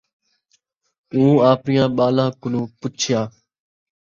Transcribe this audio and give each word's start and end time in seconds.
اُوں 1.13 1.31
آپڑیاں 1.51 1.87
ٻالاں 1.95 2.31
کنوں 2.41 2.65
پُچھیا، 2.79 3.21